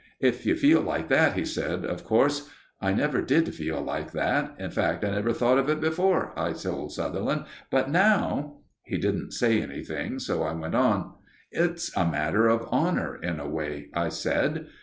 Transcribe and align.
"If 0.19 0.47
you 0.47 0.55
feel 0.55 0.81
like 0.81 1.09
that," 1.09 1.33
he 1.37 1.45
said, 1.45 1.85
"of 1.85 2.03
course" 2.03 2.49
"I 2.81 2.91
never 2.91 3.21
did 3.21 3.53
feel 3.53 3.79
like 3.83 4.13
that; 4.13 4.55
in 4.57 4.71
fact 4.71 5.05
I 5.05 5.11
never 5.11 5.31
thought 5.31 5.59
of 5.59 5.69
it 5.69 5.79
before," 5.79 6.33
I 6.35 6.53
told 6.53 6.91
Sutherland; 6.91 7.45
"but 7.69 7.91
now" 7.91 8.57
He 8.83 8.97
didn't 8.97 9.33
say 9.33 9.61
anything, 9.61 10.17
so 10.17 10.41
I 10.41 10.53
went 10.53 10.73
on: 10.73 11.13
"It's 11.51 11.95
a 11.95 12.03
matter 12.09 12.47
of 12.47 12.63
honour 12.69 13.19
in 13.21 13.39
a 13.39 13.47
way," 13.47 13.89
I 13.93 14.09
said. 14.09 14.65